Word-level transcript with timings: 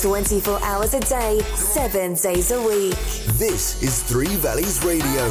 24 0.00 0.64
hours 0.64 0.94
a 0.94 1.00
day, 1.00 1.40
7 1.54 2.14
days 2.14 2.50
a 2.52 2.62
week. 2.62 2.94
This 3.36 3.82
is 3.82 4.02
Three 4.02 4.34
Valleys 4.36 4.82
Radio. 4.82 5.28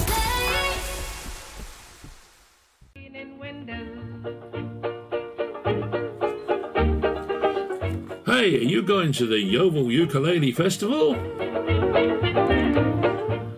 Hey, 8.25 8.57
are 8.57 8.63
you 8.63 8.83
going 8.83 9.11
to 9.13 9.25
the 9.25 9.39
Yeovil 9.39 9.91
Ukulele 9.91 10.51
Festival? 10.51 11.15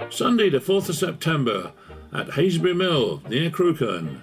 Sunday, 0.10 0.50
the 0.50 0.60
4th 0.60 0.88
of 0.88 0.96
September 0.96 1.74
at 2.14 2.28
Haselbury 2.28 2.76
Mill 2.76 3.22
near 3.28 3.50
Crewkerne. 3.50 4.22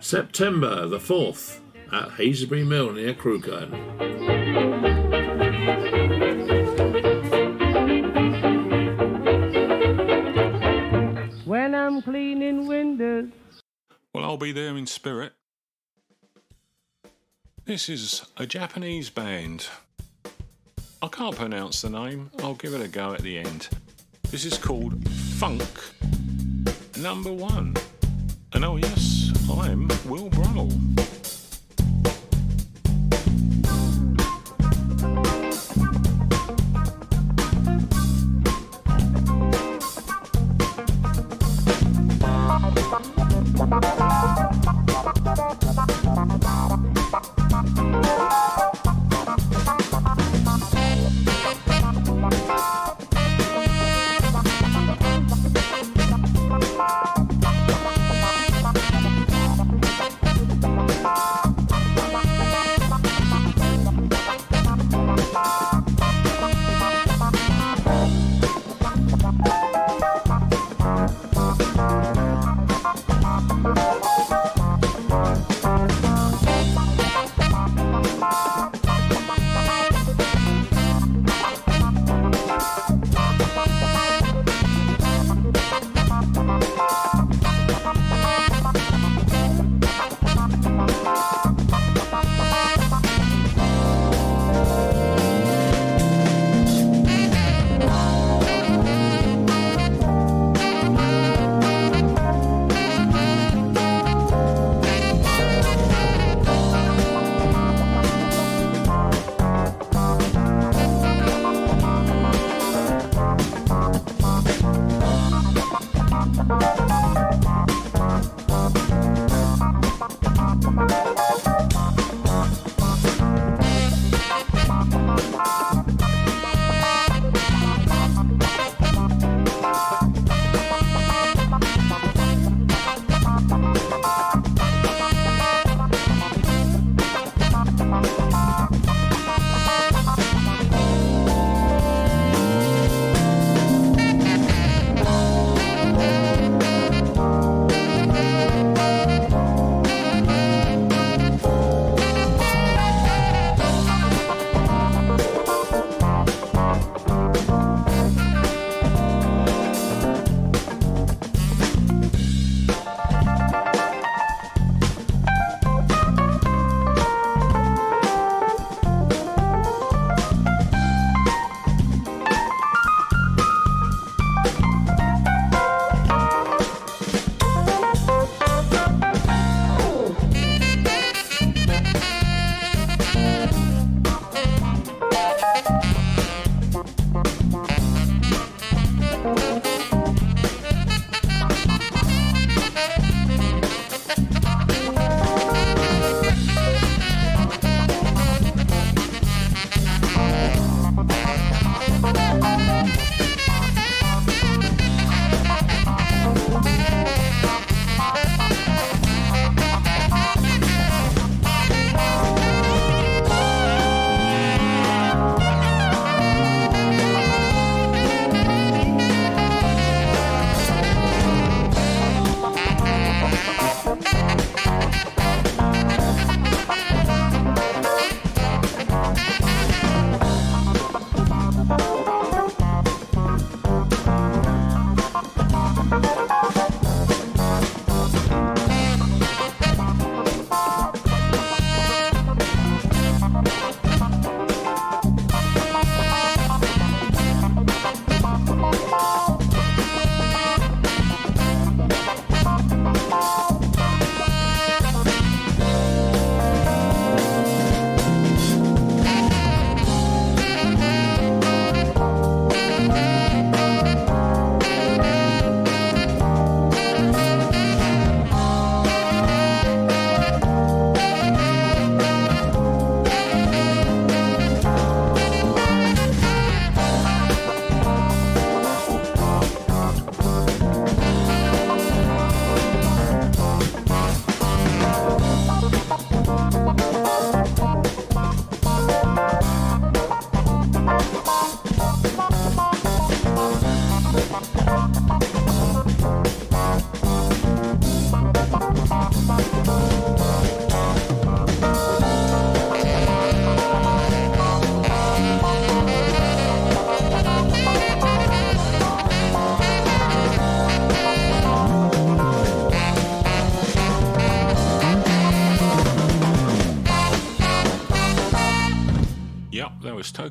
September 0.00 0.86
the 0.86 0.98
4th 0.98 1.60
at 1.92 2.08
Haselbury 2.10 2.66
Mill 2.66 2.92
near 2.92 3.14
Crewkerne. 3.14 5.01
Cleaning 12.04 12.66
windows. 12.66 13.30
Well, 14.12 14.24
I'll 14.24 14.36
be 14.36 14.50
there 14.50 14.76
in 14.76 14.86
spirit. 14.86 15.32
This 17.64 17.88
is 17.88 18.26
a 18.36 18.44
Japanese 18.44 19.08
band. 19.08 19.68
I 21.00 21.06
can't 21.08 21.36
pronounce 21.36 21.82
the 21.82 21.90
name, 21.90 22.30
I'll 22.40 22.54
give 22.54 22.74
it 22.74 22.80
a 22.80 22.88
go 22.88 23.12
at 23.12 23.20
the 23.20 23.38
end. 23.38 23.68
This 24.30 24.44
is 24.44 24.58
called 24.58 25.08
Funk 25.08 25.62
Number 26.98 27.32
One. 27.32 27.76
And 28.52 28.64
oh, 28.64 28.76
yes, 28.76 29.30
I'm 29.48 29.88
Will 30.06 30.28
Brummel. 30.28 30.72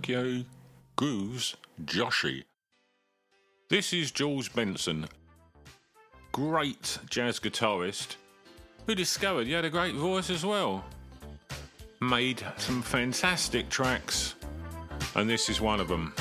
Tokyo 0.01 0.43
Grooves 0.95 1.55
Joshi. 1.85 2.43
This 3.69 3.93
is 3.93 4.09
George 4.09 4.51
Benson, 4.51 5.05
great 6.31 6.97
jazz 7.07 7.39
guitarist 7.39 8.15
who 8.87 8.95
discovered 8.95 9.45
he 9.45 9.53
had 9.53 9.63
a 9.63 9.69
great 9.69 9.93
voice 9.93 10.31
as 10.31 10.43
well. 10.43 10.83
Made 11.99 12.43
some 12.57 12.81
fantastic 12.81 13.69
tracks, 13.69 14.33
and 15.13 15.29
this 15.29 15.49
is 15.49 15.61
one 15.61 15.79
of 15.79 15.87
them. 15.87 16.15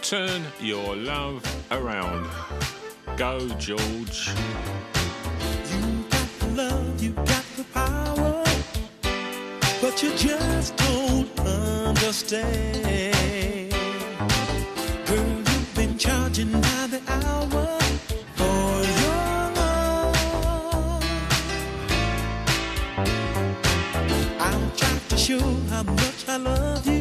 Turn 0.00 0.44
your 0.60 0.94
love 0.94 1.44
around. 1.72 2.30
Go, 3.16 3.48
George. 3.58 4.30
You 5.68 6.04
got 6.10 6.28
the 6.38 6.46
love, 6.54 7.02
you 7.02 7.10
got 7.10 7.44
the 7.56 7.64
power, 7.74 8.44
but 9.80 10.00
you 10.00 10.14
just 10.16 10.76
don't 10.76 11.34
just 12.04 12.26
stay. 12.28 13.70
Girl, 15.06 15.26
you've 15.48 15.74
been 15.74 15.96
charging 15.96 16.52
by 16.52 16.86
the 16.92 17.00
hour 17.08 17.78
for 18.38 18.70
your 19.00 19.40
love. 19.58 21.04
I'll 24.38 24.70
try 24.76 24.98
to 25.08 25.16
show 25.16 25.40
how 25.70 25.82
much 25.84 26.28
I 26.28 26.36
love 26.36 26.86
you. 26.86 26.93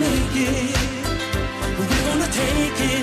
make 0.00 0.34
it. 0.34 0.76
We're 1.78 2.04
gonna 2.06 2.28
take 2.32 2.80
it. 2.92 2.99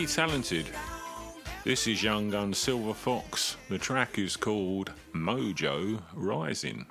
pretty 0.00 0.14
talented. 0.14 0.66
This 1.62 1.86
is 1.86 2.02
Young 2.02 2.30
Gun 2.30 2.54
Silver 2.54 2.94
Fox. 2.94 3.58
The 3.68 3.76
track 3.76 4.18
is 4.18 4.34
called 4.34 4.92
Mojo 5.12 6.00
Rising. 6.14 6.86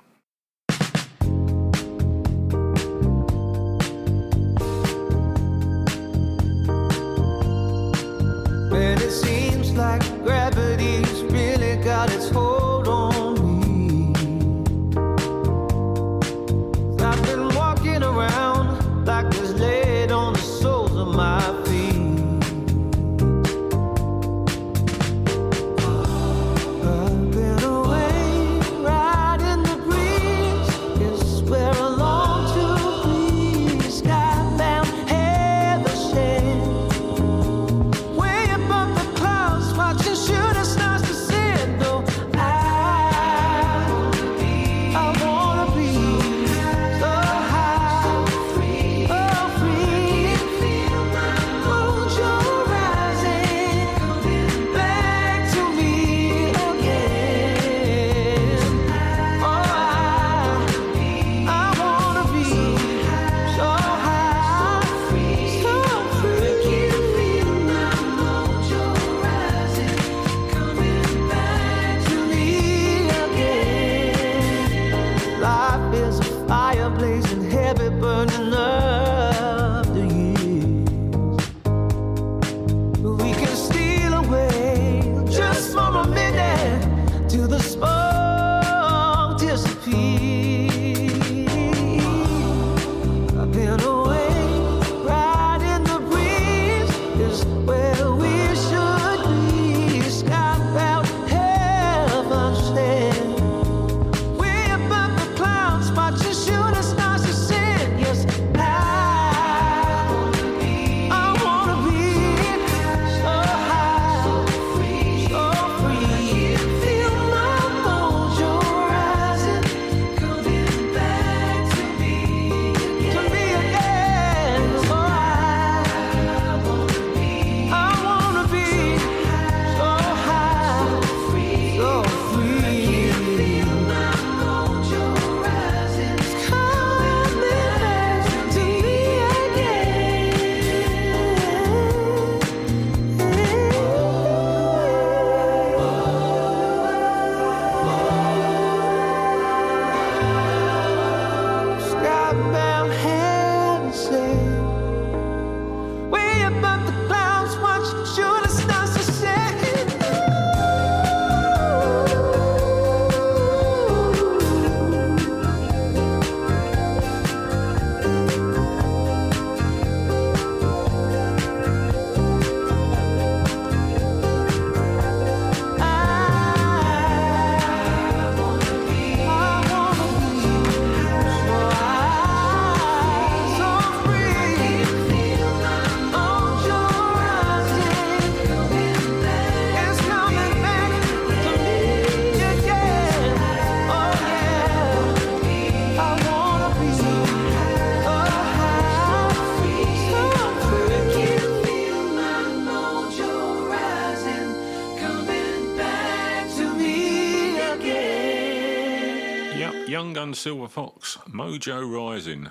Silver 210.40 210.68
Fox, 210.68 211.18
Mojo 211.28 211.84
Rising. 211.84 212.48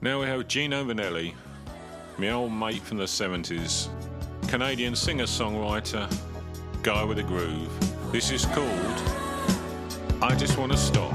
Now 0.00 0.22
we 0.22 0.26
have 0.26 0.48
Gino 0.48 0.82
Vannelli, 0.82 1.34
my 2.16 2.30
old 2.30 2.50
mate 2.50 2.80
from 2.80 2.96
the 2.96 3.04
70s, 3.04 3.88
Canadian 4.48 4.96
singer 4.96 5.24
songwriter, 5.24 6.10
guy 6.82 7.04
with 7.04 7.18
a 7.18 7.22
groove. 7.22 7.68
This 8.10 8.30
is 8.30 8.46
called 8.46 9.02
I 10.22 10.34
Just 10.34 10.56
Wanna 10.56 10.78
Stop. 10.78 11.14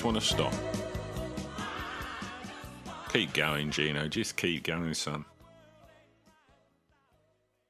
Just 0.00 0.04
want 0.06 0.18
to 0.18 0.26
stop. 0.26 0.54
Keep 3.12 3.34
going, 3.34 3.70
Gino. 3.70 4.08
Just 4.08 4.36
keep 4.36 4.62
going, 4.62 4.94
son. 4.94 5.26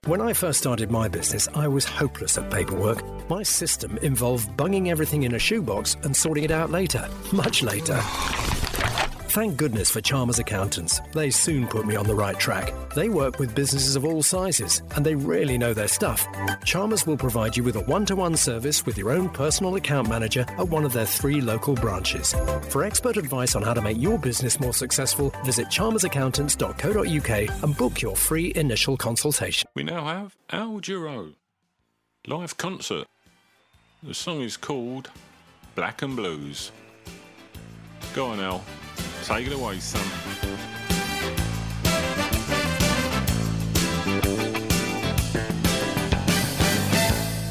When 0.05 0.21
I 0.21 0.33
first 0.33 0.61
started 0.61 0.93
my 0.93 1.09
business, 1.09 1.49
I 1.55 1.67
was 1.67 1.85
hopeless 1.85 2.39
at 2.39 2.49
paperwork. 2.49 3.03
My 3.29 3.43
system 3.43 3.99
involved 3.99 4.57
bunging 4.57 4.91
everything 4.91 5.25
in 5.25 5.35
a 5.35 5.41
shoebox 5.41 5.97
and 6.05 6.17
sorting 6.17 6.45
it 6.45 6.53
out 6.53 6.71
later, 6.71 7.09
much 7.33 7.65
later. 7.65 8.01
Thank 9.31 9.57
goodness 9.57 9.89
for 9.93 10.01
Chalmers 10.01 10.41
Accountants. 10.41 11.01
They 11.13 11.31
soon 11.31 11.69
put 11.69 11.87
me 11.87 11.95
on 11.95 12.05
the 12.05 12.17
right 12.17 12.37
track. 12.37 12.75
They 12.97 13.09
work 13.09 13.39
with 13.39 13.55
businesses 13.55 13.95
of 13.95 14.05
all 14.05 14.25
sizes, 14.25 14.83
and 14.97 15.07
they 15.07 15.15
really 15.15 15.57
know 15.57 15.73
their 15.73 15.87
stuff. 15.87 16.27
Chalmers 16.65 17.07
will 17.07 17.17
provide 17.17 17.57
you 17.57 17.63
with 17.63 17.77
a 17.77 17.81
one 17.83 18.05
to 18.07 18.17
one 18.17 18.35
service 18.35 18.85
with 18.85 18.99
your 18.99 19.13
own 19.13 19.29
personal 19.29 19.77
account 19.77 20.09
manager 20.09 20.41
at 20.59 20.69
one 20.69 20.85
of 20.85 20.93
their 20.93 21.07
three 21.07 21.41
local 21.41 21.77
branches. 21.77 22.35
For 22.71 22.83
expert 22.83 23.17
advice 23.17 23.55
on 23.55 23.63
how 23.63 23.73
to 23.73 23.81
make 23.81 24.03
your 24.03 24.19
business 24.19 24.59
more 24.59 24.75
successful, 24.75 25.33
visit 25.45 25.69
chalmersaccountants.co.uk 25.69 27.63
and 27.63 27.77
book 27.77 28.03
your 28.03 28.17
free 28.17 28.53
initial 28.57 28.97
consultation. 28.97 29.71
We 29.77 29.85
now 29.85 30.07
have 30.07 30.35
Al 30.51 30.81
Jarreau. 30.81 31.35
Live 32.27 32.57
concert. 32.57 33.07
The 34.03 34.13
song 34.13 34.41
is 34.41 34.57
called 34.57 35.09
Black 35.77 36.03
and 36.03 36.17
Blues. 36.17 36.73
Go 38.13 38.27
on, 38.27 38.41
Al. 38.41 38.65
Take 39.23 39.47
it 39.47 39.53
away, 39.53 39.79
son. 39.79 40.01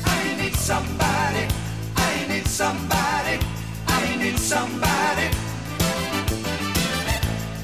I 0.05 0.35
need 0.37 0.55
somebody. 0.55 1.47
I 1.95 2.25
need 2.27 2.47
somebody. 2.47 3.39
I 3.87 4.15
need 4.17 4.37
somebody. 4.39 5.29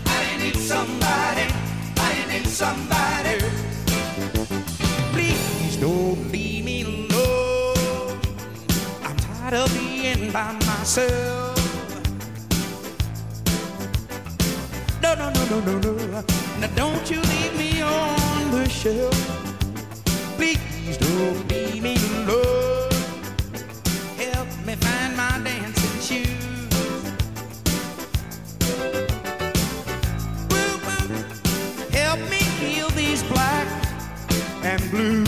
I 0.06 0.38
need 0.38 0.56
somebody. 0.56 1.46
I 1.98 2.26
need 2.30 2.48
somebody. 2.48 3.40
Please 5.12 5.78
don't 5.78 6.32
leave 6.32 6.64
me 6.64 6.84
alone. 6.84 8.20
I'm 9.04 9.18
tired 9.18 9.56
of 9.56 9.74
being 9.74 10.32
by 10.32 10.54
myself. 10.54 11.35
no, 15.32 15.46
no, 15.50 15.60
no, 15.62 15.80
no, 15.80 16.06
no. 16.08 16.24
Now 16.60 16.68
don't 16.76 17.10
you 17.10 17.22
leave 17.22 17.58
me 17.58 17.82
on 17.82 18.52
the 18.52 18.70
shelf. 18.70 19.14
Please 20.38 20.98
don't 20.98 21.48
leave 21.50 21.82
me 21.82 21.96
alone. 21.96 22.92
Help 24.18 24.48
me 24.66 24.76
find 24.76 25.18
my 25.18 25.42
dancing 25.44 26.00
shoes. 26.08 27.14
Help 31.92 32.20
me 32.30 32.42
heal 32.60 32.90
these 32.90 33.24
black 33.24 33.68
and 34.64 34.82
blue. 34.92 35.24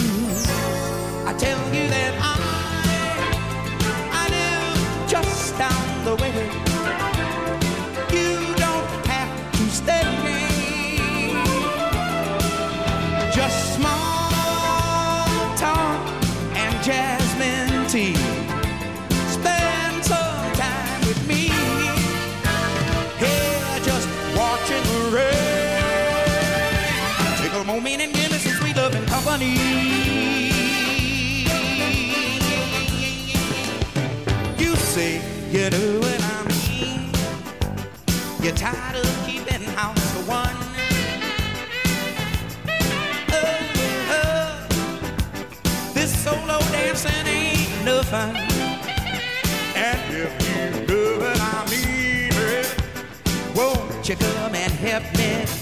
I 1.25 1.33
tell 1.37 1.59
you 1.73 1.87
that 1.89 2.13
I, 2.21 2.33
I 4.11 4.23
live 4.35 5.09
just 5.09 5.57
down 5.57 6.05
the 6.05 6.15
way. 6.21 6.66
You 54.09 54.15
come 54.15 54.55
and 54.55 54.71
help 54.71 55.03
me 55.17 55.56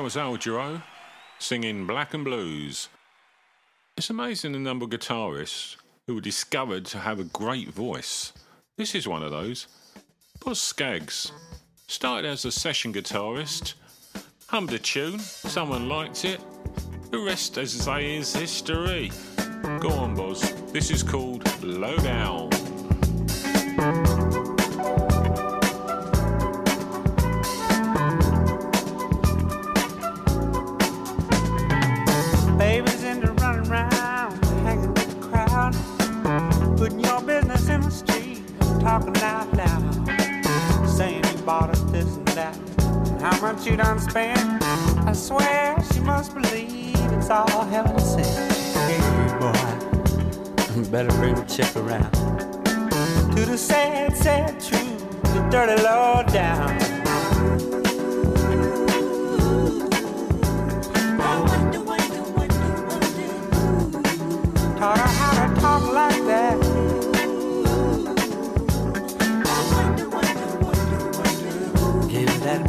That 0.00 0.04
was 0.04 0.16
Al 0.16 0.38
Jarreau 0.38 0.82
singing 1.38 1.86
Black 1.86 2.14
and 2.14 2.24
Blues. 2.24 2.88
It's 3.98 4.08
amazing 4.08 4.52
the 4.52 4.58
number 4.58 4.86
of 4.86 4.90
guitarists 4.90 5.76
who 6.06 6.14
were 6.14 6.22
discovered 6.22 6.86
to 6.86 6.98
have 7.00 7.20
a 7.20 7.24
great 7.24 7.68
voice. 7.68 8.32
This 8.78 8.94
is 8.94 9.06
one 9.06 9.22
of 9.22 9.30
those. 9.30 9.66
Boz 10.42 10.58
Scaggs 10.58 11.32
started 11.86 12.26
as 12.26 12.46
a 12.46 12.50
session 12.50 12.94
guitarist, 12.94 13.74
hummed 14.46 14.72
a 14.72 14.78
tune, 14.78 15.18
someone 15.18 15.86
liked 15.86 16.24
it. 16.24 16.40
The 17.10 17.18
rest, 17.18 17.58
as 17.58 17.70
say, 17.70 18.16
is 18.16 18.34
history. 18.34 19.12
Go 19.80 19.90
on, 19.90 20.14
Boz. 20.14 20.54
This 20.72 20.90
is 20.90 21.02
called 21.02 21.62
Low 21.62 21.98
talking 38.80 39.12
loud, 39.14 40.88
saying 40.88 41.22
you 41.24 41.42
bought 41.42 41.70
us 41.70 41.80
this 41.92 42.16
and 42.16 42.28
that, 42.28 42.56
and 42.56 43.20
how 43.20 43.38
much 43.40 43.66
you 43.66 43.76
done 43.76 43.98
spent. 43.98 44.62
I 45.06 45.12
swear 45.12 45.76
she 45.92 46.00
must 46.00 46.34
believe 46.34 46.96
it's 47.12 47.28
all 47.28 47.64
heaven 47.66 47.98
sent. 47.98 48.52
Hey 48.88 49.38
boy, 49.38 50.82
better 50.90 51.10
bring 51.18 51.34
the 51.34 51.44
chick 51.44 51.74
around 51.76 52.10
to 53.36 53.44
the 53.44 53.58
sad, 53.58 54.16
sad 54.16 54.58
truth, 54.60 55.22
the 55.22 55.46
dirty 55.50 55.82
low 55.82 56.22
down. 56.32 56.78
Taught 64.78 64.98
her 64.98 65.19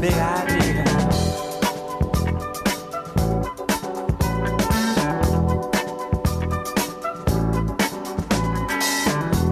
big 0.02 0.14
idea. 0.14 0.84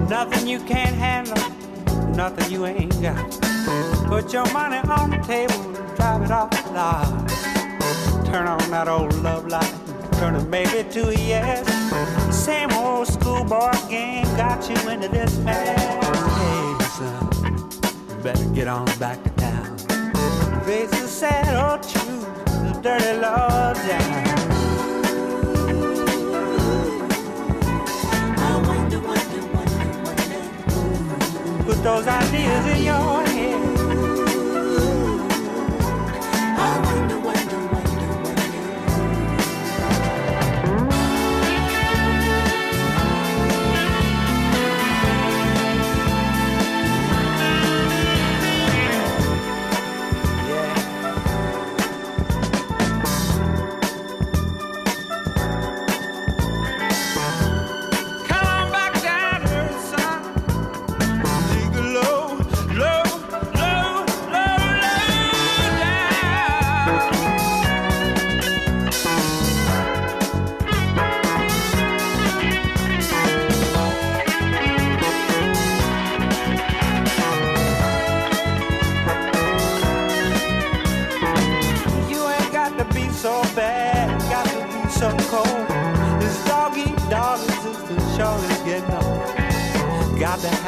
Nothing 0.10 0.48
you 0.48 0.60
can't 0.62 0.96
handle, 0.96 1.38
nothing 2.16 2.52
you 2.52 2.66
ain't 2.66 3.00
got. 3.00 3.30
Put 4.08 4.34
your 4.34 4.52
money 4.52 4.78
on 4.90 5.12
the 5.12 5.18
table, 5.18 5.72
drive 5.96 6.24
it 6.24 6.32
off. 6.32 6.50
Turn 8.26 8.48
on 8.48 8.72
that 8.72 8.88
old 8.88 9.14
love 9.22 9.48
light, 9.48 9.76
turn 10.14 10.50
maybe 10.50 10.90
to 10.90 11.10
a 11.10 11.14
yes. 11.14 11.64
Same 12.36 12.72
old 12.74 13.08
schoolboy 13.08 13.72
game 13.88 14.26
got 14.36 14.68
you 14.68 14.90
into 14.90 15.10
this 15.10 15.38
mess. 15.38 15.80
Hey, 16.40 16.86
son. 16.98 18.24
Better 18.24 18.46
get 18.46 18.68
on 18.68 18.86
back 18.98 19.20
to. 20.70 20.76
Face 20.76 20.90
the 20.92 21.08
sad 21.08 21.56
old 21.56 21.82
truth, 21.82 22.46
the 22.46 22.80
dirty 22.82 23.20
law 23.20 23.74
down. 23.74 24.20
Put 31.66 31.84
those 31.84 32.08
ideas 32.08 32.66
in 32.78 32.84
your 32.84 33.29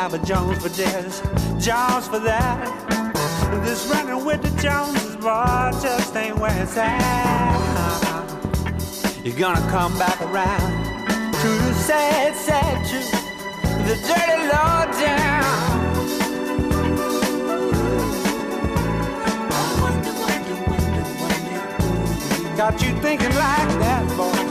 have 0.01 0.15
a 0.15 0.25
Jones 0.25 0.57
for 0.57 0.69
this, 0.69 1.21
Jones 1.63 2.07
for 2.07 2.17
that. 2.17 2.57
This 3.63 3.85
running 3.85 4.25
with 4.25 4.41
the 4.41 4.49
Joneses, 4.59 5.15
boy, 5.17 5.69
just 5.79 6.15
ain't 6.15 6.39
where 6.39 6.63
it's 6.63 6.75
at. 6.75 8.01
You're 9.23 9.37
gonna 9.37 9.61
come 9.69 9.95
back 9.99 10.19
around 10.23 10.85
to 11.33 11.47
the 11.47 11.73
sad, 11.75 12.35
sad 12.35 12.83
truth, 12.89 13.11
the 13.85 13.95
dirty 14.09 14.47
law 14.47 14.85
down. 15.05 15.45
Got 22.57 22.81
you 22.81 22.99
thinking 23.01 23.35
like 23.35 23.69
that, 23.77 24.17
boy. 24.17 24.50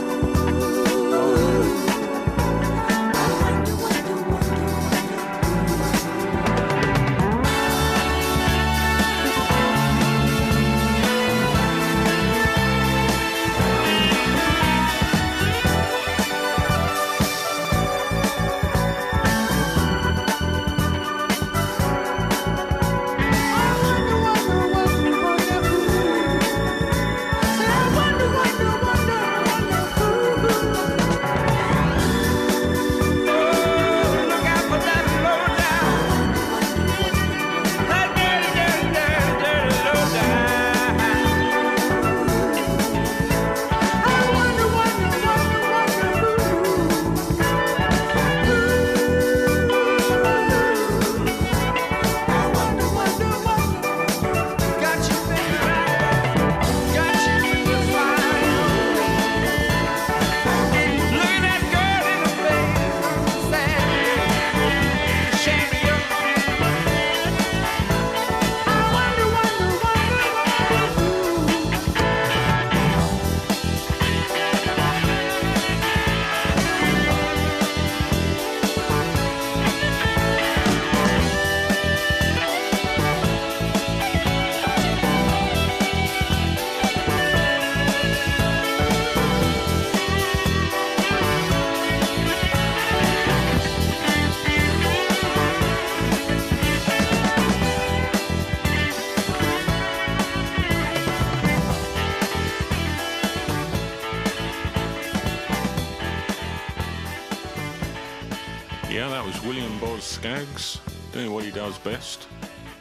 Scaggs 110.41 110.79
doing 111.13 111.31
what 111.31 111.43
he 111.45 111.51
does 111.51 111.77
best. 111.79 112.27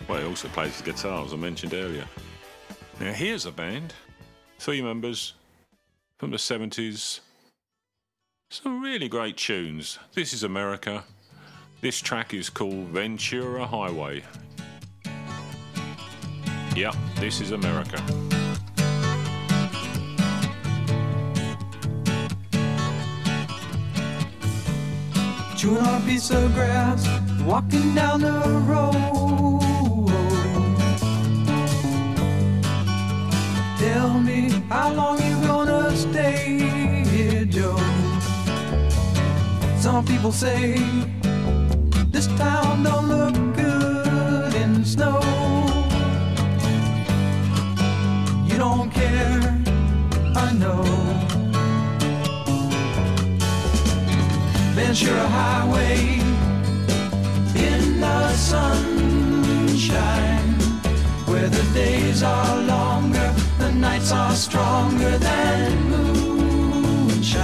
Well, 0.09 0.19
he 0.19 0.27
also 0.27 0.49
plays 0.49 0.79
the 0.79 0.93
guitar, 0.93 1.23
as 1.25 1.35
I 1.35 1.37
mentioned 1.37 1.75
earlier. 1.75 2.07
Now, 2.99 3.13
here's 3.13 3.45
a 3.45 3.53
band, 3.53 3.93
three 4.59 4.81
members 4.81 5.35
from 6.17 6.31
the 6.31 6.39
70s. 6.39 7.21
Some 8.49 8.83
really 8.83 9.09
great 9.09 9.37
tunes. 9.37 9.99
This 10.15 10.33
is 10.33 10.43
America. 10.43 11.05
This 11.83 12.01
track 12.01 12.33
is 12.33 12.49
called 12.49 12.87
Ventura 12.87 13.67
Highway. 13.67 14.25
Yep, 16.75 16.95
this 17.17 17.43
is 17.43 17.51
America. 17.51 18.03
Chewing 25.59 25.77
on 25.77 26.03
a 26.03 26.07
piece 26.07 26.31
of 26.31 26.55
grass, 26.55 27.30
walking 27.45 27.95
down 27.95 28.21
the 28.21 28.41
road. 28.67 30.11
Tell 33.79 34.21
me 34.21 34.51
how 34.69 34.93
long 34.93 35.19
you 35.23 35.47
gonna 35.47 35.97
stay 35.97 36.59
here, 37.05 37.45
Joe? 37.45 37.79
Some 39.79 40.05
people 40.05 40.33
say 40.33 40.79
this 42.11 42.27
town 42.37 42.83
don't 42.83 43.09
look 43.09 43.35
good 43.57 44.55
in 44.55 44.85
snow. 44.85 45.21
You 48.45 48.59
don't 48.59 48.91
care, 48.91 49.41
I 50.37 50.53
know. 50.53 50.83
Ventura 54.75 55.27
Highway 55.29 56.30
the 58.01 58.33
sunshine, 58.33 59.99
where 61.27 61.49
the 61.49 61.63
days 61.75 62.23
are 62.23 62.63
longer, 62.63 63.35
the 63.59 63.71
nights 63.73 64.13
are 64.13 64.35
stronger 64.35 65.19
than 65.19 65.91
moonshine. 65.91 67.41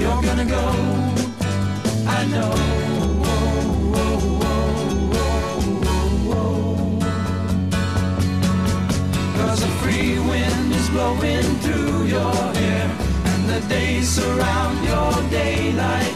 You're 0.00 0.22
gonna 0.22 0.44
go, 0.44 0.64
I 2.06 2.26
know. 2.26 2.52
Free 9.82 10.18
wind 10.18 10.72
is 10.72 10.88
blowing 10.88 11.58
through 11.62 12.04
your 12.04 12.34
hair, 12.58 12.86
and 13.32 13.48
the 13.50 13.60
days 13.68 14.08
surround 14.08 14.82
your 14.84 15.12
daylight. 15.30 16.13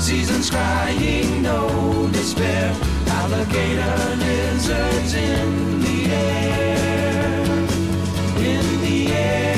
Seasons 0.00 0.48
crying, 0.48 1.42
no 1.42 2.08
despair. 2.10 2.74
Alligator 3.06 4.16
lizards 4.16 5.14
in 5.14 5.80
the 5.82 6.06
air. 6.10 7.44
In 8.38 8.80
the 8.80 9.12
air. 9.12 9.49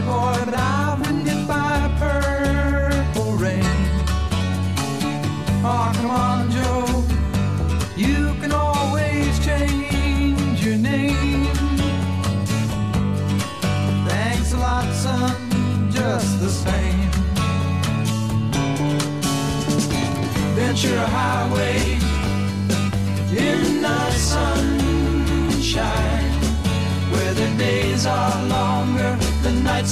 Boy, 0.00 0.39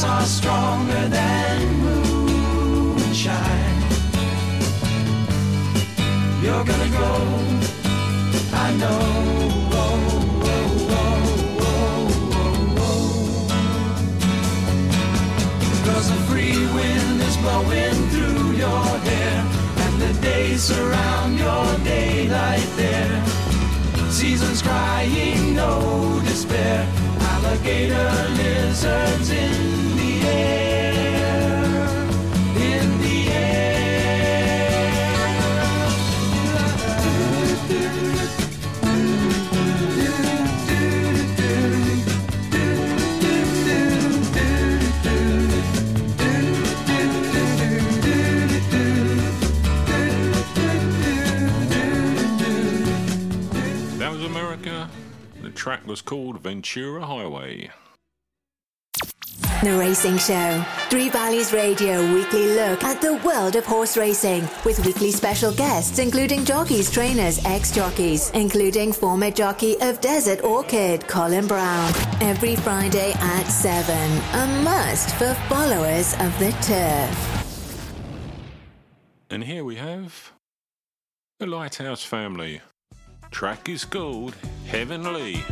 nights 0.02 0.04
are 0.04 0.26
stronger 0.26 1.08
than 1.08 1.78
moonshine. 1.80 3.32
You're 6.42 6.64
gonna 6.64 6.90
go, 6.90 7.14
I 8.52 8.74
know. 8.76 9.24
Cause 15.84 16.08
the 16.10 16.16
free 16.28 16.58
wind 16.74 17.20
is 17.22 17.36
blowing 17.38 18.08
through 18.10 18.52
your 18.52 18.84
hair 19.08 19.46
And 19.78 20.02
the 20.02 20.12
days 20.20 20.62
surround 20.62 21.38
your 21.38 21.78
daylight 21.78 22.68
there 22.76 23.24
Seasons 24.10 24.62
crying, 24.62 25.54
no 25.56 26.20
despair 26.24 26.86
Alligator 27.20 28.12
lizards 28.36 29.30
in 29.30 29.87
track 55.68 55.86
was 55.86 56.00
called 56.00 56.40
Ventura 56.40 57.04
Highway. 57.04 57.70
The 59.62 59.76
Racing 59.78 60.16
Show. 60.16 60.64
Three 60.88 61.10
Valleys 61.10 61.52
Radio 61.52 62.00
weekly 62.14 62.54
look 62.54 62.82
at 62.82 63.02
the 63.02 63.16
world 63.16 63.54
of 63.54 63.66
horse 63.66 63.94
racing 63.94 64.48
with 64.64 64.82
weekly 64.86 65.10
special 65.10 65.52
guests 65.52 65.98
including 65.98 66.46
jockeys, 66.46 66.90
trainers, 66.90 67.44
ex-jockeys, 67.44 68.30
including 68.30 68.94
former 68.94 69.30
jockey 69.30 69.76
of 69.82 70.00
Desert 70.00 70.42
Orchid, 70.42 71.06
Colin 71.06 71.46
Brown. 71.46 71.92
Every 72.22 72.56
Friday 72.56 73.12
at 73.12 73.44
7. 73.44 73.94
A 74.40 74.62
must 74.62 75.14
for 75.16 75.34
followers 75.50 76.14
of 76.14 76.32
the 76.38 76.50
turf. 76.62 77.14
And 79.28 79.44
here 79.44 79.64
we 79.64 79.76
have 79.76 80.32
the 81.38 81.46
Lighthouse 81.46 82.04
family. 82.04 82.62
Track 83.30 83.68
is 83.68 83.84
called 83.84 84.34
Heavenly. 84.66 85.44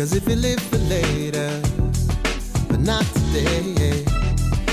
Cause 0.00 0.14
if 0.14 0.26
you 0.26 0.36
live 0.36 0.60
for 0.60 0.78
later, 0.78 1.60
but 2.70 2.80
not 2.80 3.04
today, 3.04 4.02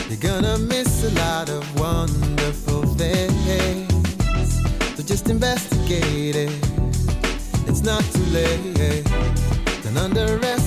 you're 0.07 0.21
gonna 0.21 0.57
miss 0.57 1.03
a 1.03 1.09
lot 1.15 1.49
of 1.49 1.65
wonderful 1.77 2.83
things. 2.95 3.91
So 4.95 5.03
just 5.03 5.27
investigate 5.29 6.37
it. 6.37 6.49
It's 7.67 7.81
not 7.81 8.05
too 8.13 8.23
late. 8.31 9.03
Don't 9.83 9.97
underestimate 9.97 10.66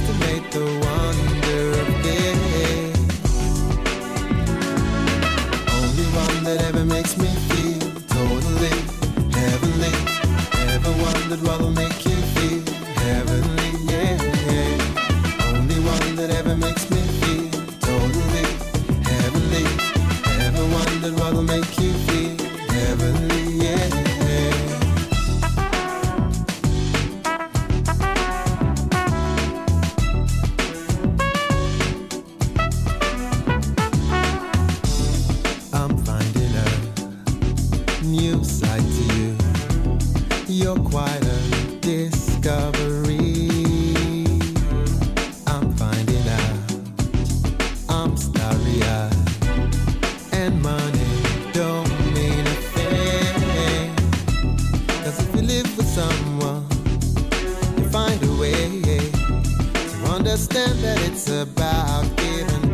understand 60.41 60.79
that 60.79 60.99
it's 61.03 61.29
about 61.29 62.17
give 62.17 62.70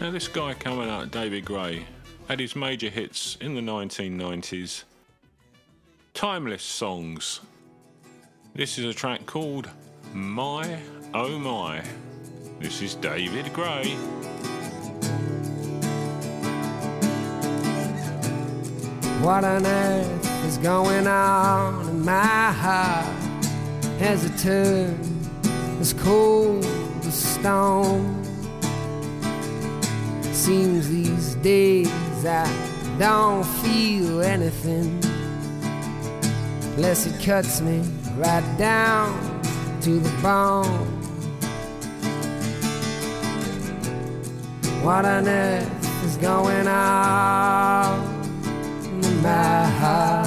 Now, 0.00 0.10
this 0.10 0.28
guy 0.28 0.54
coming 0.54 0.88
out, 0.88 1.10
David 1.10 1.44
Gray, 1.44 1.84
had 2.26 2.40
his 2.40 2.56
major 2.56 2.88
hits 2.88 3.36
in 3.42 3.54
the 3.54 3.60
1990s. 3.60 4.84
Timeless 6.14 6.62
songs. 6.62 7.40
This 8.54 8.78
is 8.78 8.86
a 8.86 8.94
track 8.94 9.26
called 9.26 9.68
My 10.14 10.78
Oh 11.12 11.38
My. 11.38 11.82
This 12.60 12.80
is 12.80 12.94
David 12.94 13.52
Gray. 13.52 13.90
What 19.20 19.44
on 19.44 19.66
earth 19.66 20.46
is 20.46 20.56
going 20.56 21.06
on 21.06 21.88
in 21.90 22.02
my 22.06 22.52
heart? 22.52 23.04
Has 23.98 24.24
it 24.24 24.38
turned 24.38 25.28
as 25.78 25.92
cold 25.92 26.64
as 27.04 27.14
stone? 27.14 28.19
Seems 30.40 30.88
these 30.88 31.34
days 31.34 32.24
I 32.24 32.50
don't 32.98 33.44
feel 33.44 34.22
anything 34.22 34.98
unless 36.76 37.06
it 37.06 37.22
cuts 37.22 37.60
me 37.60 37.82
right 38.16 38.42
down 38.56 39.12
to 39.82 40.00
the 40.00 40.22
bone. 40.22 40.64
What 44.82 45.04
on 45.04 45.28
earth 45.28 46.04
is 46.04 46.16
going 46.16 46.66
on 46.66 48.00
in 49.04 49.22
my 49.22 49.66
heart? 49.66 50.26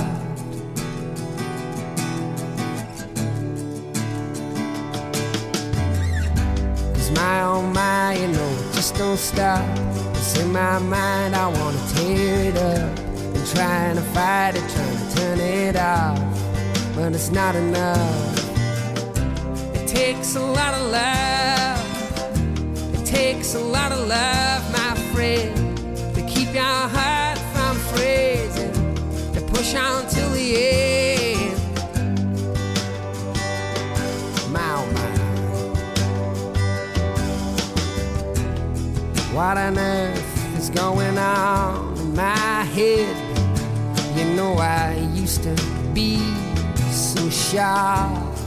Cause 6.93 7.11
my 7.13 7.41
oh 7.41 7.63
my, 7.73 8.13
you 8.13 8.27
know, 8.27 8.71
just 8.73 8.93
don't 8.95 9.17
stop. 9.17 9.82
It's 10.25 10.39
in 10.39 10.53
my 10.53 10.79
mind, 10.79 11.35
I 11.35 11.49
wanna 11.49 11.77
tear 11.95 12.49
it 12.49 12.55
up. 12.55 12.97
And 13.35 13.45
trying 13.47 13.97
to 13.97 14.01
fight 14.15 14.55
it, 14.55 14.63
trying 14.69 14.97
to 14.97 15.15
turn 15.17 15.39
it 15.41 15.75
off. 15.75 16.17
But 16.95 17.13
it's 17.13 17.29
not 17.29 17.57
enough. 17.57 18.37
It 19.75 19.85
takes 19.85 20.37
a 20.37 20.39
lot 20.39 20.75
of 20.75 20.91
love. 20.91 22.93
It 22.93 23.05
takes 23.05 23.55
a 23.55 23.59
lot 23.59 23.91
of 23.91 24.07
love, 24.07 24.63
my 24.71 24.95
friend, 25.11 25.51
to 26.15 26.21
keep 26.21 26.53
your 26.53 26.63
heart 26.63 27.37
from 27.53 27.75
freezing, 27.91 28.71
to 29.33 29.41
push 29.53 29.75
on 29.75 30.07
till 30.07 30.29
the 30.29 30.55
end. 30.55 30.92
What 39.33 39.57
on 39.57 39.79
earth 39.79 40.57
is 40.59 40.69
going 40.69 41.17
on 41.17 41.97
in 41.97 42.15
my 42.15 42.63
head? 42.75 43.17
You 44.15 44.25
know 44.35 44.53
I 44.59 44.93
used 45.11 45.41
to 45.41 45.55
be 45.91 46.19
so 46.91 47.27
sharp. 47.31 48.37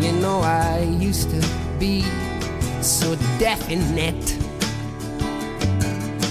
You 0.00 0.12
know 0.22 0.38
I 0.42 0.82
used 1.00 1.30
to 1.30 1.44
be 1.80 2.04
so 2.80 3.16
definite. 3.40 4.24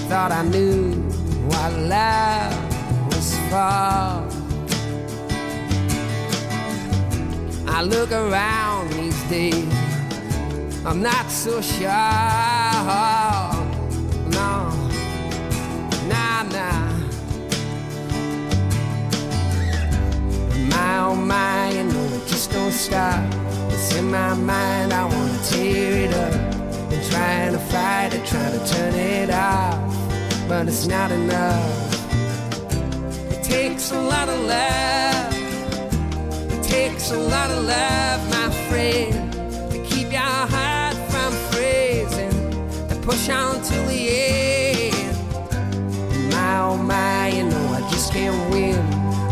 Thought 0.08 0.32
I 0.32 0.42
knew 0.42 0.94
what 1.50 1.72
love 1.74 3.14
was 3.14 3.36
for. 3.50 4.24
I 7.70 7.82
look 7.82 8.10
around 8.10 8.90
these 8.94 9.22
days, 9.24 9.77
I'm 10.84 11.02
not 11.02 11.30
so 11.30 11.60
sure. 11.60 11.88
No, 14.30 14.70
nah, 16.08 16.42
nah. 16.44 16.88
My 20.70 20.98
oh 21.00 21.14
my, 21.14 21.70
you 21.70 21.84
know 21.84 22.04
it 22.14 22.26
just 22.26 22.50
don't 22.52 22.72
stop. 22.72 23.22
It's 23.70 23.94
in 23.94 24.10
my 24.10 24.34
mind, 24.34 24.92
I 24.92 25.04
wanna 25.04 25.38
tear 25.44 26.04
it 26.04 26.14
up. 26.14 26.32
Been 26.90 27.02
trying 27.10 27.52
to 27.52 27.58
fight 27.58 28.14
it, 28.14 28.24
trying 28.24 28.58
to 28.58 28.66
turn 28.72 28.94
it 28.94 29.30
off, 29.30 29.78
but 30.48 30.68
it's 30.68 30.86
not 30.86 31.10
enough. 31.10 31.94
It 33.30 33.42
takes 33.42 33.90
a 33.90 34.00
lot 34.00 34.28
of 34.28 34.40
love. 34.44 35.34
It 36.52 36.62
takes 36.62 37.10
a 37.10 37.18
lot 37.18 37.50
of 37.50 37.64
love, 37.64 38.30
my 38.30 38.50
friend, 38.68 39.27
push 43.08 43.30
on 43.30 43.62
till 43.62 43.86
the 43.86 44.02
end. 44.10 45.16
My 46.30 46.58
oh 46.60 46.76
my, 46.76 47.28
you 47.28 47.44
know 47.44 47.66
I 47.78 47.80
just 47.90 48.12
can't 48.12 48.38
win. 48.50 48.76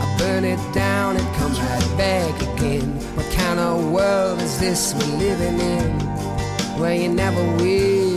I 0.02 0.16
burn 0.18 0.44
it 0.44 0.62
down, 0.72 1.16
it 1.16 1.28
comes 1.34 1.60
right 1.60 1.90
back 1.98 2.34
again. 2.48 2.88
What 3.16 3.30
kind 3.34 3.60
of 3.60 3.92
world 3.92 4.40
is 4.40 4.58
this 4.58 4.94
we're 4.94 5.18
living 5.18 5.60
in? 5.60 5.90
Where 6.80 6.94
you 6.94 7.10
never 7.10 7.42
win. 7.58 8.16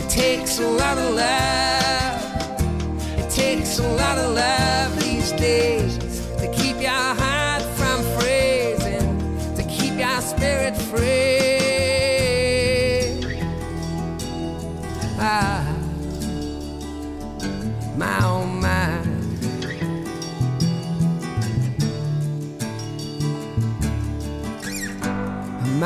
It 0.00 0.08
takes 0.08 0.60
a 0.60 0.70
lot 0.82 0.96
of 0.96 1.08
love. 1.22 2.18
It 3.18 3.28
takes 3.28 3.78
a 3.80 3.88
lot 4.02 4.16
of 4.16 4.34
love 4.34 4.98
these 4.98 5.30
days 5.32 5.98
to 6.40 6.46
keep 6.56 6.80
your 6.80 7.08
heart 7.20 7.62
from 7.78 7.98
freezing, 8.16 9.08
to 9.56 9.62
keep 9.64 9.98
your 9.98 10.20
spirit 10.22 10.74
free. 10.74 11.35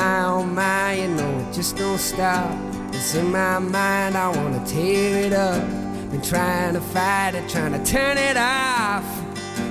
My 0.00 0.24
oh 0.24 0.42
my, 0.42 0.94
you 0.94 1.08
know 1.08 1.30
it 1.40 1.52
just 1.52 1.76
don't 1.76 1.98
stop. 1.98 2.56
It's 2.94 3.14
in 3.14 3.30
my 3.30 3.58
mind, 3.58 4.16
I 4.16 4.28
wanna 4.34 4.64
tear 4.64 5.26
it 5.26 5.34
up. 5.34 5.62
Been 6.10 6.22
trying 6.22 6.72
to 6.72 6.80
fight 6.80 7.34
it, 7.34 7.46
trying 7.50 7.72
to 7.72 7.84
turn 7.84 8.16
it 8.16 8.38
off, 8.38 9.04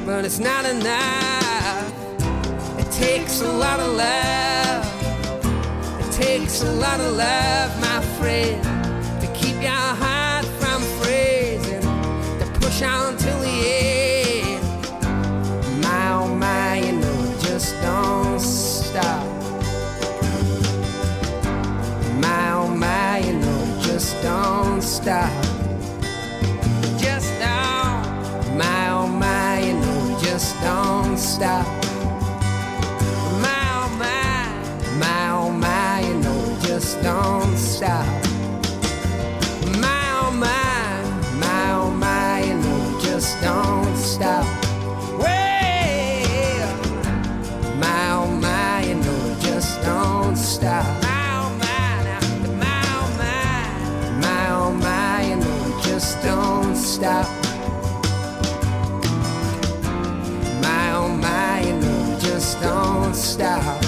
but 0.05 0.25
it's 0.25 0.37
not 0.37 0.65
enough. 0.65 1.91
It 2.77 2.91
takes 2.91 3.41
a 3.41 3.51
lot 3.51 3.79
of 3.79 3.91
love. 3.95 4.85
It 6.03 6.11
takes 6.11 6.61
a 6.61 6.73
lot 6.73 6.99
of 6.99 7.11
love, 7.15 7.81
my 7.81 7.99
friend, 8.19 8.61
to 9.21 9.27
keep 9.33 9.59
your 9.59 9.89
heart 10.03 10.45
from 10.61 10.83
freezing, 10.99 11.81
to 12.39 12.45
push 12.61 12.83
on 12.83 13.17
till 13.17 13.39
the 13.39 13.57
end. 13.65 14.63
My 15.81 16.11
oh 16.11 16.27
my, 16.35 16.81
you 16.85 16.91
know 17.01 17.17
it 17.31 17.39
just 17.41 17.81
don't 17.81 18.39
stop. 18.39 19.28
Don't 24.99 25.03
stop. 25.03 25.31
Just 26.99 27.31
don't. 27.39 28.57
My 28.57 28.89
oh 28.91 29.07
my, 29.07 29.59
you 29.59 29.73
know 29.73 30.17
it 30.17 30.23
just 30.23 30.59
don't 30.61 31.17
stop. 31.17 31.65
My 33.41 33.61
oh 33.75 33.89
my, 33.97 34.99
my 34.99 35.29
oh 35.31 35.51
my, 35.51 36.01
you 36.01 36.15
know 36.19 36.55
it 36.57 36.67
just 36.67 37.01
don't 37.01 37.57
stop. 37.57 38.08
Don't. 63.39 63.81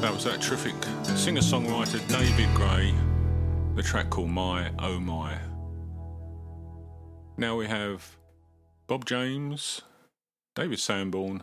That 0.00 0.12
was 0.14 0.24
that 0.24 0.40
terrific 0.40 0.74
singer 1.16 1.40
songwriter 1.42 2.00
David 2.08 2.54
Gray, 2.54 2.94
the 3.74 3.82
track 3.82 4.08
called 4.08 4.30
My 4.30 4.70
Oh 4.78 4.98
My. 4.98 5.36
Now 7.36 7.56
we 7.56 7.66
have 7.66 8.16
Bob 8.86 9.04
James, 9.04 9.82
David 10.54 10.78
Sanborn. 10.78 11.42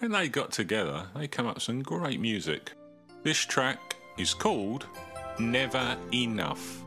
and 0.00 0.12
they 0.12 0.28
got 0.28 0.50
together, 0.50 1.06
they 1.14 1.28
come 1.28 1.46
up 1.46 1.54
with 1.54 1.62
some 1.62 1.82
great 1.82 2.18
music. 2.18 2.72
This 3.22 3.38
track 3.38 3.94
is 4.18 4.34
called 4.34 4.86
Never 5.38 5.96
Enough. 6.12 6.82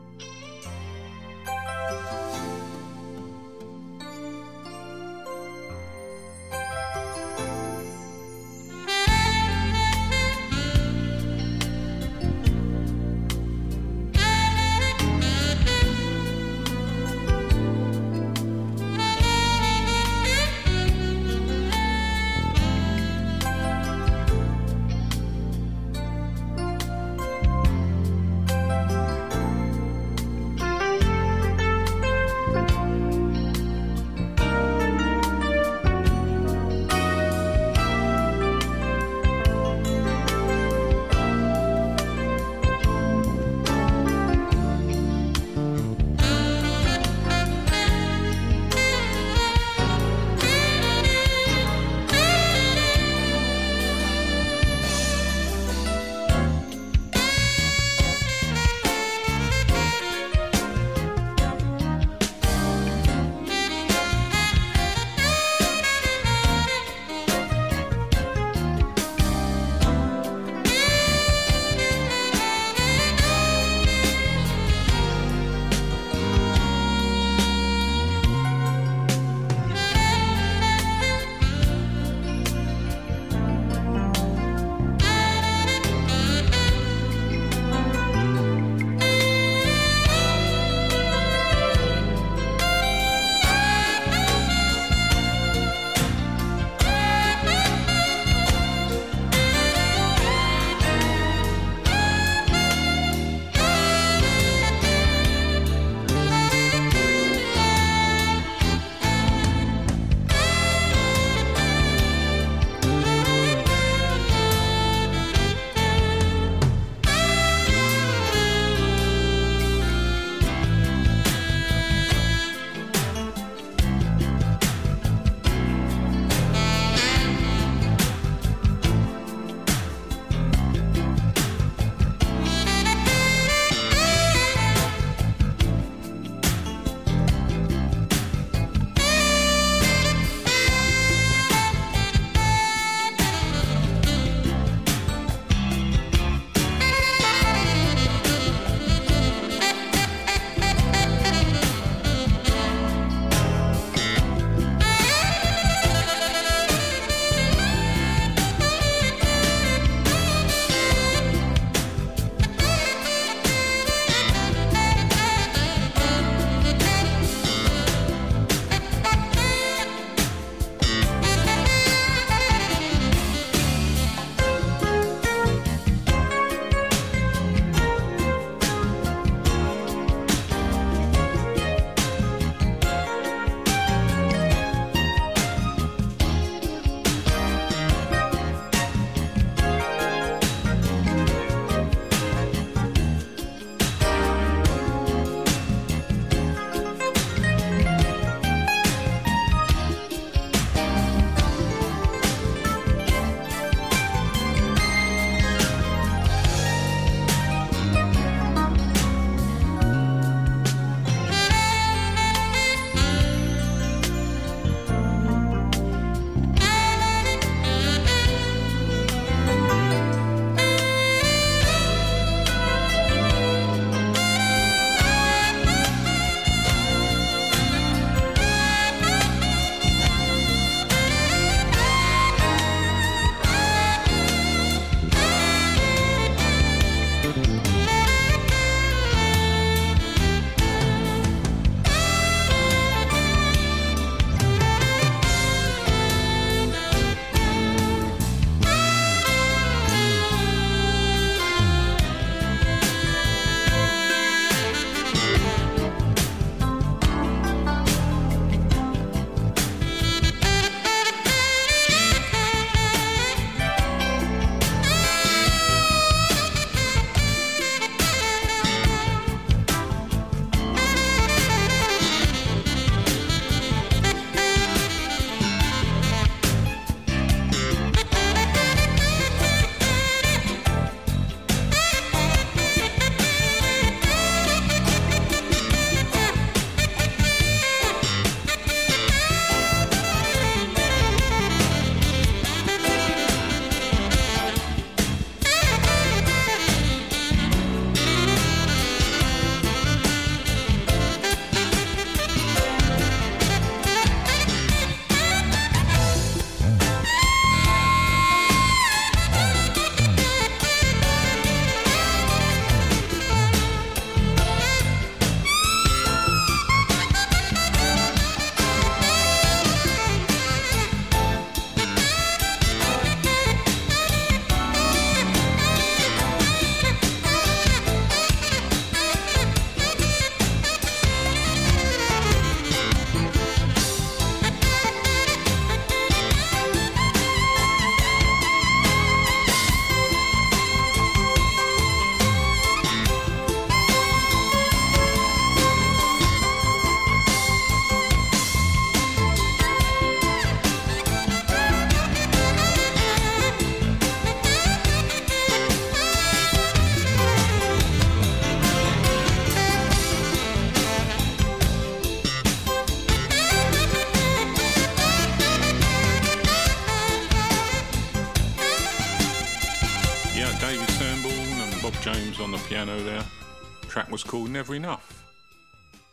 Was 374.16 374.24
called 374.24 374.48
Never 374.48 374.74
Enough. 374.74 375.26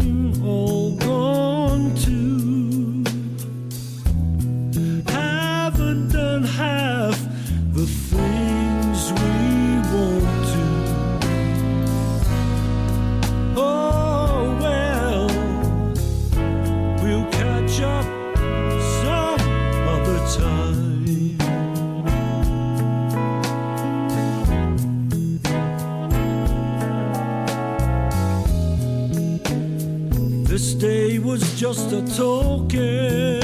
just 31.62 31.91
a 31.91 32.01
token. 32.18 33.41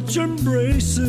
Much 0.00 0.16
embracing 0.16 1.07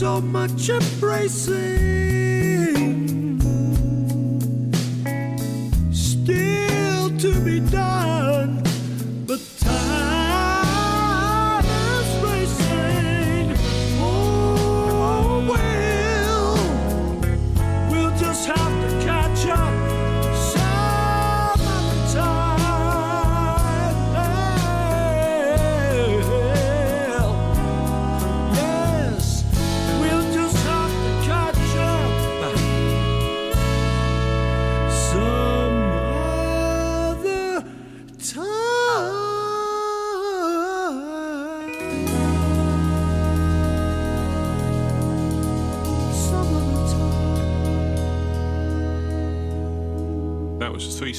so 0.00 0.18
much 0.18 0.70
embracing 0.70 1.99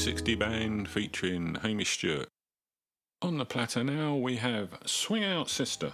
360 0.01 0.35
band 0.35 0.89
featuring 0.89 1.53
Hamish 1.61 1.91
Stewart. 1.91 2.27
On 3.21 3.37
the 3.37 3.45
platter 3.45 3.83
now 3.83 4.15
we 4.15 4.35
have 4.37 4.69
Swing 4.83 5.23
Out 5.23 5.47
Sister. 5.47 5.93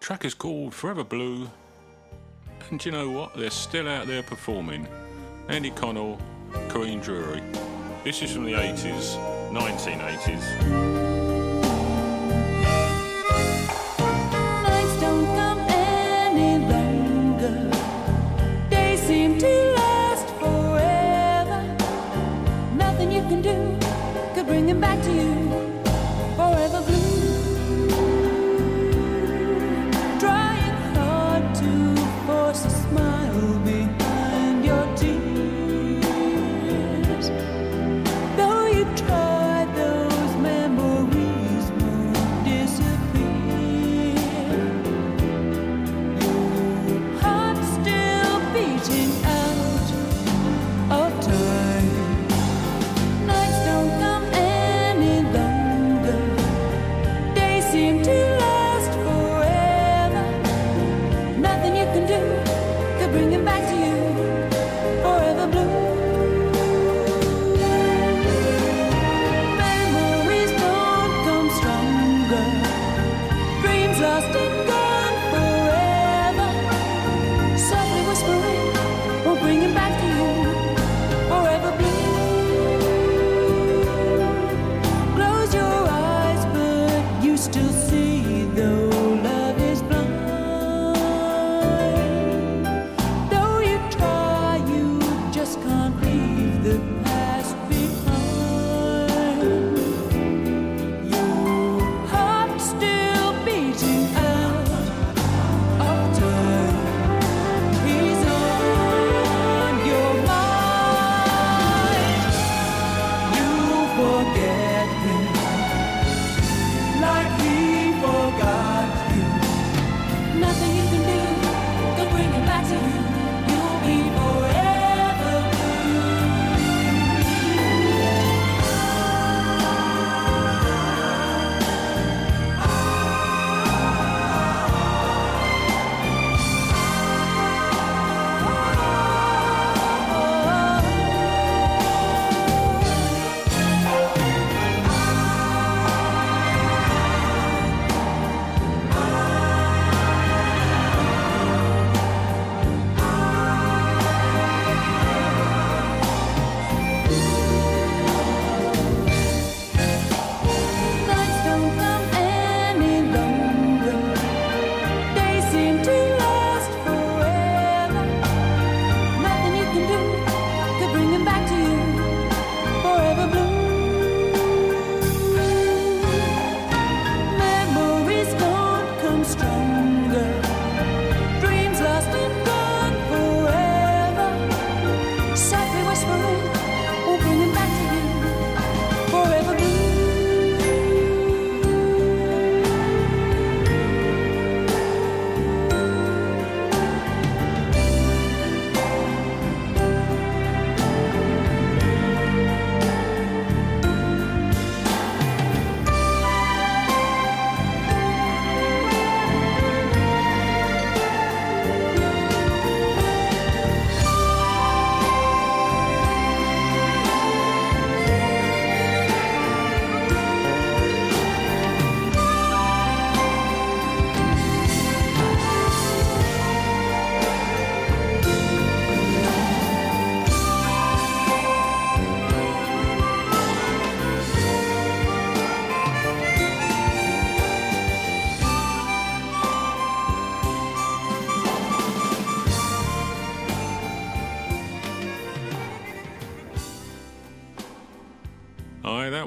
Track 0.00 0.26
is 0.26 0.34
called 0.34 0.74
Forever 0.74 1.02
Blue, 1.02 1.50
and 2.68 2.84
you 2.84 2.92
know 2.92 3.08
what? 3.08 3.34
They're 3.34 3.48
still 3.48 3.88
out 3.88 4.06
there 4.08 4.22
performing. 4.22 4.86
Andy 5.48 5.70
Connell, 5.70 6.18
Corinne 6.68 7.00
Drewery. 7.00 7.42
This 8.04 8.20
is 8.20 8.34
from 8.34 8.44
the 8.44 8.52
80s, 8.52 9.16
1980s. 9.52 11.11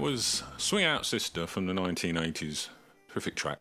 was 0.05 0.43
Swing 0.57 0.85
Out 0.85 1.03
Sister 1.03 1.47
from 1.47 1.65
the 1.65 1.73
1980s. 1.73 2.69
Terrific 3.09 3.33
track. 3.33 3.57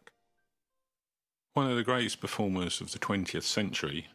One 1.55 1.71
of 1.71 1.75
the 1.75 1.83
greatest 1.83 2.21
performers 2.21 2.83
of 2.83 2.93
the 2.93 2.99
20th 2.99 3.45
century 3.45 4.09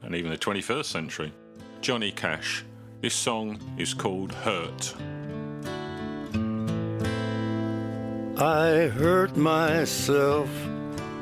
and 0.00 0.14
even 0.14 0.30
the 0.30 0.38
21st 0.38 0.84
century, 0.86 1.32
Johnny 1.82 2.10
Cash. 2.10 2.64
This 3.02 3.14
song 3.14 3.58
is 3.76 3.92
called 3.92 4.32
Hurt. 4.32 4.94
I 8.38 8.88
hurt 8.96 9.36
myself 9.36 10.48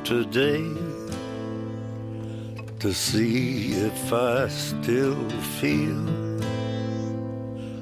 today 0.04 0.72
to 2.78 2.94
see 2.94 3.72
if 3.72 4.12
I 4.12 4.46
still 4.46 5.28
feel 5.58 6.31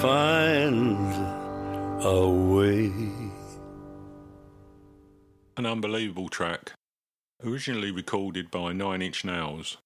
find 0.00 1.12
a 2.04 2.28
way. 2.28 2.92
An 5.56 5.66
unbelievable 5.66 6.28
track. 6.28 6.72
Originally 7.44 7.90
recorded 7.90 8.50
by 8.50 8.72
Nine 8.72 9.02
Inch 9.02 9.24
Nails, 9.24 9.76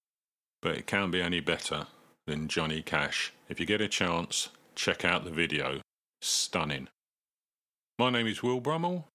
but 0.61 0.77
it 0.77 0.87
can't 0.87 1.13
be 1.13 1.23
any 1.23 1.41
better 1.41 1.87
than 2.27 2.49
Johnny 2.49 2.83
Cash. 2.83 3.33
If 3.49 3.59
you 3.59 3.65
get 3.65 3.81
a 3.81 3.89
chance, 3.89 4.51
check 4.75 5.05
out 5.05 5.25
the 5.25 5.31
video. 5.31 5.81
Stunning. 6.21 6.89
My 7.99 8.11
name 8.11 8.27
is 8.27 8.43
Will 8.43 8.61
Brummel. 8.61 9.07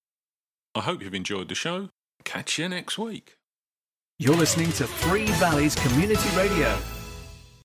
I 0.73 0.81
hope 0.81 1.03
you've 1.03 1.13
enjoyed 1.13 1.49
the 1.49 1.55
show. 1.55 1.89
Catch 2.23 2.57
you 2.57 2.69
next 2.69 2.97
week. 2.97 3.35
You're 4.17 4.35
listening 4.35 4.71
to 4.73 4.87
Three 4.87 5.27
Valleys 5.27 5.75
Community 5.75 6.29
Radio 6.35 6.75